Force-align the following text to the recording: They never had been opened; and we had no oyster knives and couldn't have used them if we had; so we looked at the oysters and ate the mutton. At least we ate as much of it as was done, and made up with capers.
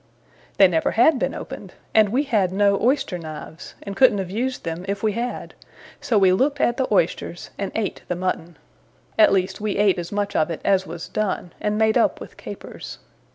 They 0.57 0.67
never 0.67 0.93
had 0.97 1.19
been 1.19 1.35
opened; 1.35 1.75
and 1.93 2.09
we 2.09 2.23
had 2.23 2.51
no 2.51 2.81
oyster 2.81 3.19
knives 3.19 3.75
and 3.83 3.95
couldn't 3.95 4.17
have 4.17 4.31
used 4.31 4.63
them 4.63 4.83
if 4.87 5.03
we 5.03 5.11
had; 5.11 5.53
so 5.99 6.17
we 6.17 6.31
looked 6.33 6.59
at 6.59 6.77
the 6.77 6.91
oysters 6.91 7.51
and 7.59 7.71
ate 7.75 8.01
the 8.07 8.15
mutton. 8.15 8.57
At 9.19 9.31
least 9.31 9.61
we 9.61 9.77
ate 9.77 9.99
as 9.99 10.11
much 10.11 10.35
of 10.35 10.49
it 10.49 10.59
as 10.65 10.87
was 10.87 11.07
done, 11.07 11.53
and 11.59 11.77
made 11.77 11.99
up 11.99 12.19
with 12.19 12.35
capers. 12.35 12.97